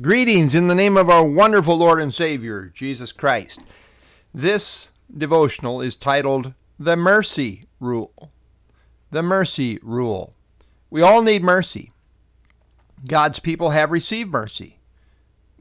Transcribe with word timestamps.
Greetings 0.00 0.56
in 0.56 0.66
the 0.66 0.74
name 0.74 0.96
of 0.96 1.08
our 1.08 1.24
wonderful 1.24 1.76
Lord 1.76 2.00
and 2.00 2.12
Savior, 2.12 2.72
Jesus 2.74 3.12
Christ. 3.12 3.60
This 4.34 4.90
devotional 5.16 5.80
is 5.80 5.94
titled 5.94 6.52
The 6.80 6.96
Mercy 6.96 7.66
Rule. 7.78 8.32
The 9.12 9.22
Mercy 9.22 9.78
Rule. 9.84 10.34
We 10.90 11.00
all 11.00 11.22
need 11.22 11.44
mercy. 11.44 11.92
God's 13.06 13.38
people 13.38 13.70
have 13.70 13.92
received 13.92 14.32
mercy. 14.32 14.80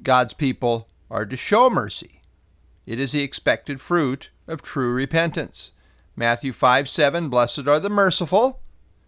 God's 0.02 0.34
people 0.34 0.88
are 1.11 1.27
to 1.27 1.38
show 1.38 1.70
mercy. 1.70 2.21
It 2.88 3.00
is 3.00 3.11
the 3.11 3.21
expected 3.21 3.79
fruit 3.79 4.31
of 4.47 4.63
true 4.63 4.95
repentance. 4.95 5.73
Matthew 6.15 6.54
5 6.54 6.89
7 6.89 7.29
Blessed 7.29 7.68
are 7.68 7.79
the 7.79 7.88
merciful, 7.88 8.61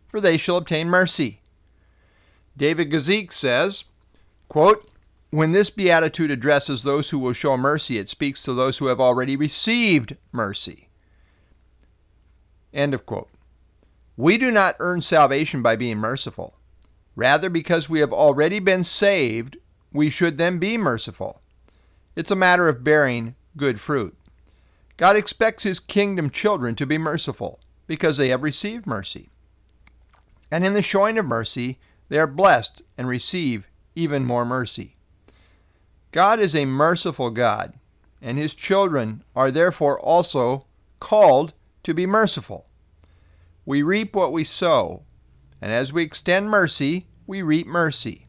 for 0.07 0.21
they 0.21 0.37
shall 0.37 0.57
obtain 0.57 0.87
mercy. 0.87 1.41
David 2.55 2.91
Guzik 2.91 3.31
says, 3.31 3.85
quote, 4.49 4.91
when 5.37 5.51
this 5.51 5.69
beatitude 5.69 6.31
addresses 6.31 6.83
those 6.83 7.09
who 7.09 7.19
will 7.19 7.33
show 7.33 7.57
mercy, 7.57 7.97
it 7.97 8.09
speaks 8.09 8.41
to 8.43 8.53
those 8.53 8.77
who 8.77 8.87
have 8.87 8.99
already 8.99 9.35
received 9.35 10.17
mercy. 10.31 10.89
End 12.73 12.93
of 12.93 13.05
quote. 13.05 13.29
We 14.17 14.37
do 14.37 14.51
not 14.51 14.75
earn 14.79 15.01
salvation 15.01 15.61
by 15.61 15.75
being 15.75 15.97
merciful. 15.97 16.57
Rather, 17.15 17.49
because 17.49 17.89
we 17.89 17.99
have 17.99 18.13
already 18.13 18.59
been 18.59 18.83
saved, 18.83 19.57
we 19.91 20.09
should 20.09 20.37
then 20.37 20.59
be 20.59 20.77
merciful. 20.77 21.41
It's 22.15 22.31
a 22.31 22.35
matter 22.35 22.67
of 22.67 22.83
bearing 22.83 23.35
good 23.57 23.79
fruit. 23.79 24.15
God 24.97 25.15
expects 25.15 25.63
His 25.63 25.79
kingdom 25.79 26.29
children 26.29 26.75
to 26.75 26.85
be 26.85 26.97
merciful 26.97 27.59
because 27.87 28.17
they 28.17 28.29
have 28.29 28.43
received 28.43 28.85
mercy. 28.85 29.29
And 30.51 30.65
in 30.65 30.73
the 30.73 30.81
showing 30.81 31.17
of 31.17 31.25
mercy, 31.25 31.79
they 32.09 32.19
are 32.19 32.27
blessed 32.27 32.81
and 32.97 33.07
receive 33.07 33.67
even 33.95 34.25
more 34.25 34.45
mercy. 34.45 34.94
God 36.15 36.39
is 36.39 36.55
a 36.55 36.63
merciful 36.63 37.29
God, 37.29 37.73
and 38.21 38.37
his 38.37 38.55
children 38.55 39.25
are 39.35 39.51
therefore 39.51 39.99
also 39.99 40.65
called 41.01 41.51
to 41.83 41.93
be 41.93 42.05
merciful. 42.05 42.69
We 43.65 43.83
reap 43.83 44.15
what 44.15 44.31
we 44.31 44.45
sow, 44.45 45.03
and 45.61 45.73
as 45.73 45.91
we 45.91 46.03
extend 46.03 46.49
mercy, 46.49 47.07
we 47.27 47.41
reap 47.41 47.67
mercy. 47.67 48.27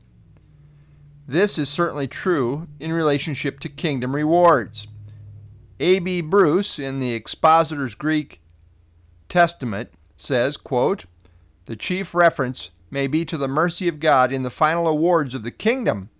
This 1.28 1.60
is 1.60 1.68
certainly 1.68 2.08
true 2.08 2.66
in 2.80 2.92
relationship 2.92 3.60
to 3.60 3.68
kingdom 3.68 4.16
rewards. 4.16 4.88
A.B. 5.78 6.22
Bruce, 6.22 6.80
in 6.80 6.98
the 6.98 7.14
Expositor's 7.14 7.94
Greek 7.94 8.40
Testament, 9.28 9.90
says, 10.16 10.56
quote, 10.56 11.04
The 11.66 11.76
chief 11.76 12.16
reference 12.16 12.72
may 12.90 13.06
be 13.06 13.24
to 13.26 13.38
the 13.38 13.46
mercy 13.46 13.86
of 13.86 14.00
God 14.00 14.32
in 14.32 14.42
the 14.42 14.50
final 14.50 14.88
awards 14.88 15.36
of 15.36 15.44
the 15.44 15.52
kingdom 15.52 16.10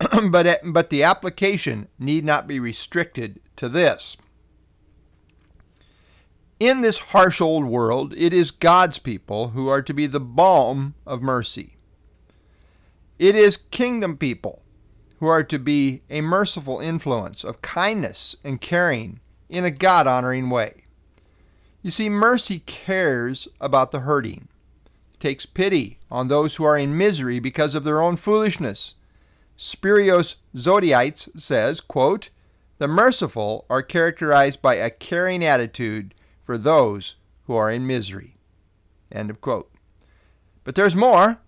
but, 0.30 0.46
eh, 0.46 0.56
but 0.64 0.90
the 0.90 1.02
application 1.02 1.88
need 1.98 2.24
not 2.24 2.46
be 2.46 2.58
restricted 2.58 3.40
to 3.56 3.68
this. 3.68 4.16
In 6.58 6.80
this 6.80 6.98
harsh 6.98 7.40
old 7.40 7.64
world, 7.64 8.14
it 8.16 8.32
is 8.32 8.50
God's 8.50 8.98
people 8.98 9.48
who 9.48 9.68
are 9.68 9.82
to 9.82 9.94
be 9.94 10.06
the 10.06 10.20
balm 10.20 10.94
of 11.06 11.22
mercy. 11.22 11.76
It 13.18 13.34
is 13.34 13.56
kingdom 13.56 14.16
people 14.16 14.62
who 15.18 15.26
are 15.26 15.44
to 15.44 15.58
be 15.58 16.02
a 16.08 16.22
merciful 16.22 16.80
influence 16.80 17.44
of 17.44 17.62
kindness 17.62 18.36
and 18.42 18.60
caring 18.60 19.20
in 19.50 19.64
a 19.64 19.70
God 19.70 20.06
honoring 20.06 20.48
way. 20.48 20.84
You 21.82 21.90
see, 21.90 22.08
mercy 22.08 22.60
cares 22.60 23.48
about 23.60 23.90
the 23.90 24.00
hurting, 24.00 24.48
takes 25.18 25.44
pity 25.44 25.98
on 26.10 26.28
those 26.28 26.56
who 26.56 26.64
are 26.64 26.76
in 26.76 26.96
misery 26.96 27.38
because 27.38 27.74
of 27.74 27.84
their 27.84 28.00
own 28.00 28.16
foolishness, 28.16 28.94
Spiros 29.60 30.36
Zodhiates 30.56 31.38
says, 31.38 31.82
quote, 31.82 32.30
The 32.78 32.88
merciful 32.88 33.66
are 33.68 33.82
characterized 33.82 34.62
by 34.62 34.76
a 34.76 34.88
caring 34.88 35.44
attitude 35.44 36.14
for 36.42 36.56
those 36.56 37.16
who 37.44 37.54
are 37.54 37.70
in 37.70 37.86
misery. 37.86 38.38
End 39.12 39.28
of 39.28 39.42
quote. 39.42 39.70
But 40.64 40.76
there's 40.76 40.96
more. 40.96 41.42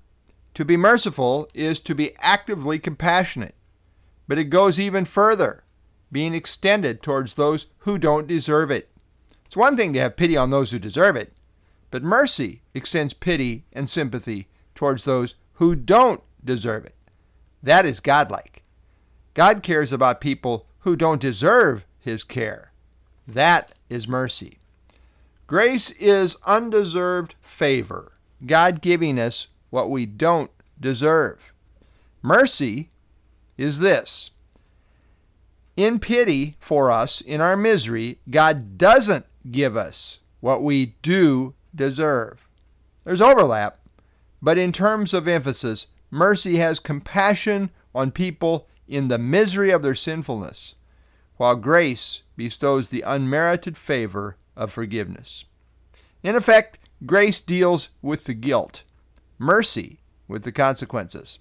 To 0.53 0.63
be 0.63 0.77
merciful 0.77 1.49
is 1.55 1.81
to 1.81 1.95
be 1.95 2.15
actively 2.19 2.79
compassionate. 2.79 3.55
But 4.29 4.37
it 4.37 4.51
goes 4.51 4.79
even 4.79 5.07
further, 5.07 5.65
being 6.13 6.35
extended 6.35 7.03
towards 7.03 7.37
those 7.37 7.65
who 7.79 7.97
don't 7.97 8.27
deserve 8.27 8.71
it. 8.71 8.91
It's 9.47 9.57
one 9.57 9.75
thing 9.75 9.95
to 9.95 10.01
have 10.01 10.17
pity 10.19 10.37
on 10.37 10.51
those 10.51 10.71
who 10.71 10.79
deserve 10.79 11.17
it, 11.17 11.33
but 11.91 12.03
mercy 12.03 12.61
extends 12.75 13.15
pity 13.15 13.65
and 13.73 13.89
sympathy 13.89 14.49
towards 14.75 15.07
those 15.07 15.35
who 15.55 15.75
don't 15.75 16.21
deserve 16.45 16.85
it. 16.85 16.95
That 17.63 17.87
is 17.87 18.01
godlike. 18.01 18.63
God 19.35 19.63
cares 19.63 19.93
about 19.93 20.21
people 20.21 20.67
who 20.81 20.97
don't 20.97 21.21
deserve 21.21 21.85
his 22.01 22.25
care. 22.25 22.73
That 23.27 23.73
is 23.89 24.09
mercy. 24.09 24.59
Grace 25.47 25.91
is 25.93 26.37
undeserved 26.47 27.35
favor, 27.41 28.13
God 28.45 28.81
giving 28.81 29.19
us 29.19 29.49
what 29.71 29.91
we 29.91 30.07
don't 30.07 30.51
deserve. 30.81 31.53
Mercy 32.23 32.91
is 33.57 33.79
this. 33.79 34.31
In 35.77 35.99
pity 35.99 36.57
for 36.59 36.91
us 36.91 37.21
in 37.21 37.41
our 37.41 37.57
misery, 37.57 38.19
God 38.29 38.77
doesn't 38.77 39.27
give 39.51 39.77
us 39.77 40.19
what 40.41 40.63
we 40.63 40.95
do 41.03 41.55
deserve. 41.75 42.47
There's 43.05 43.21
overlap, 43.21 43.79
but 44.41 44.59
in 44.59 44.73
terms 44.73 45.15
of 45.15 45.27
emphasis, 45.27 45.87
mercy 46.13 46.59
has 46.59 46.79
compassion 46.79 47.71
on 47.95 48.13
people 48.13 48.69
in 48.87 49.09
the 49.09 49.19
misery 49.19 49.71
of 49.71 49.83
their 49.83 49.95
sinfulness, 49.95 50.75
while 51.39 51.57
grace 51.57 52.23
bestows 52.37 52.91
the 52.91 53.01
unmerited 53.01 53.77
favor 53.77 54.37
of 54.55 54.71
forgiveness. 54.71 55.47
In 56.23 56.37
effect, 56.37 56.79
grace 57.07 57.41
deals 57.41 57.89
with 58.03 58.25
the 58.25 58.35
guilt, 58.35 58.85
mercy 59.39 60.01
with 60.29 60.45
the 60.45 60.53
consequences. 60.53 61.39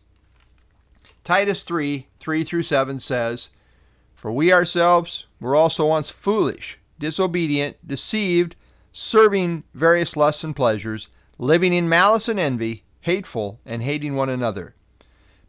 Titus 1.24 1.64
3 1.64 2.08
3 2.20 2.44
through 2.44 2.64
7 2.64 3.00
says, 3.00 3.50
For 4.16 4.32
we 4.32 4.54
ourselves 4.54 5.26
were 5.42 5.56
also 5.56 5.88
once 5.88 6.10
foolish, 6.10 6.80
disobedient, 6.98 7.76
deceived, 7.86 8.56
serving 8.94 9.64
various 9.74 10.16
lusts 10.16 10.44
and 10.46 10.56
pleasures, 10.56 11.10
living 11.38 11.74
in 11.74 11.90
malice 11.90 12.30
and 12.30 12.40
envy 12.40 12.86
hateful, 13.02 13.60
and 13.66 13.84
hating 13.84 14.16
one 14.16 14.30
another. 14.30 14.76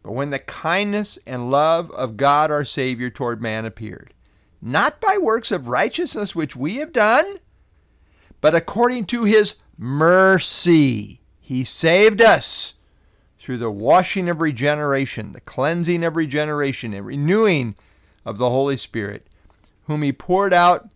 But 0.03 0.13
when 0.13 0.31
the 0.31 0.39
kindness 0.39 1.19
and 1.27 1.51
love 1.51 1.91
of 1.93 2.17
God 2.17 2.51
our 2.51 2.65
Savior 2.65 3.11
toward 3.11 3.41
man 3.41 3.65
appeared, 3.65 4.15
not 4.61 5.01
by 5.01 5.19
works 5.19 5.53
of 5.53 5.69
righteousness 5.69 6.35
which 6.35 6.57
we 6.57 6.77
have 6.77 6.93
done, 6.93 7.39
but 8.41 8.55
according 8.55 9.07
to 9.07 9.25
his 9.25 9.57
mercy, 9.79 11.21
he 11.41 11.65
saved 11.65 12.21
us 12.21 12.75
through 13.39 13.59
the 13.59 13.71
washing 13.71 14.29
of 14.29 14.41
regeneration, 14.41 15.33
the 15.33 15.41
cleansing 15.41 16.05
of 16.05 16.17
regeneration, 16.17 16.95
and 16.95 17.05
renewing 17.07 17.75
of 18.25 18.39
the 18.39 18.51
Holy 18.51 18.77
Spirit, 18.77 19.27
whom 19.85 20.03
he 20.03 20.13
poured 20.13 20.53
out 20.53 20.89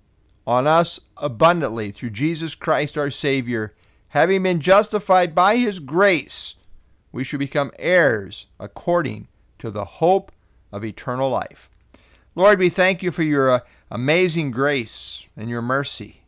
on 0.46 0.66
us 0.66 1.00
abundantly 1.16 1.90
through 1.90 2.10
Jesus 2.10 2.54
Christ 2.54 2.96
our 2.96 3.10
Savior 3.10 3.74
having 4.16 4.42
been 4.42 4.60
justified 4.60 5.34
by 5.34 5.56
his 5.56 5.78
grace, 5.78 6.54
we 7.12 7.22
should 7.22 7.38
become 7.38 7.70
heirs 7.78 8.46
according 8.58 9.28
to 9.58 9.70
the 9.70 9.84
hope 9.84 10.32
of 10.72 10.82
eternal 10.82 11.28
life. 11.28 11.68
Lord, 12.34 12.58
we 12.58 12.70
thank 12.70 13.02
you 13.02 13.12
for 13.12 13.22
your 13.22 13.50
uh, 13.50 13.60
amazing 13.90 14.52
grace 14.52 15.26
and 15.36 15.50
your 15.50 15.60
mercy. 15.60 16.22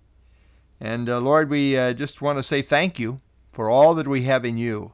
And 0.79 1.09
uh, 1.09 1.19
Lord, 1.19 1.49
we 1.49 1.79
uh, 1.79 1.95
just 1.95 2.21
want 2.21 2.39
to 2.39 2.43
say 2.43 2.61
thank 2.61 2.99
you 2.99 3.23
for 3.53 3.71
all 3.71 3.95
that 3.95 4.07
we 4.07 4.25
have 4.25 4.45
in 4.45 4.59
you. 4.59 4.93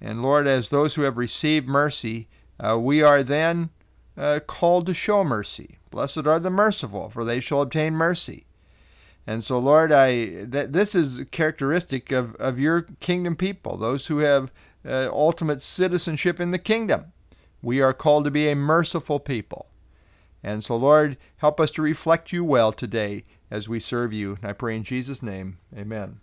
And 0.00 0.22
Lord, 0.22 0.46
as 0.46 0.70
those 0.70 0.94
who 0.94 1.02
have 1.02 1.18
received 1.18 1.68
mercy, 1.68 2.28
uh, 2.58 2.78
we 2.78 3.02
are 3.02 3.22
then 3.22 3.68
uh, 4.16 4.40
called 4.46 4.86
to 4.86 4.94
show 4.94 5.22
mercy. 5.22 5.76
Blessed 5.90 6.26
are 6.26 6.40
the 6.40 6.48
merciful, 6.48 7.10
for 7.10 7.26
they 7.26 7.40
shall 7.40 7.60
obtain 7.60 7.92
mercy. 7.92 8.46
And 9.26 9.44
so, 9.44 9.58
Lord, 9.58 9.92
I 9.92 10.44
that 10.44 10.72
this 10.72 10.94
is 10.94 11.24
characteristic 11.30 12.10
of, 12.10 12.34
of 12.36 12.58
your 12.58 12.82
kingdom 13.00 13.36
people, 13.36 13.76
those 13.76 14.08
who 14.08 14.18
have 14.18 14.50
uh, 14.84 15.08
ultimate 15.12 15.62
citizenship 15.62 16.40
in 16.40 16.50
the 16.50 16.58
kingdom. 16.58 17.12
We 17.62 17.80
are 17.80 17.94
called 17.94 18.24
to 18.24 18.30
be 18.30 18.48
a 18.48 18.56
merciful 18.56 19.20
people. 19.20 19.66
And 20.42 20.64
so, 20.64 20.76
Lord, 20.76 21.16
help 21.36 21.60
us 21.60 21.70
to 21.72 21.82
reflect 21.82 22.32
you 22.32 22.44
well 22.44 22.72
today 22.72 23.24
as 23.48 23.68
we 23.68 23.78
serve 23.78 24.12
you. 24.12 24.38
And 24.42 24.50
I 24.50 24.52
pray 24.52 24.74
in 24.74 24.82
Jesus' 24.82 25.22
name, 25.22 25.58
amen. 25.76 26.18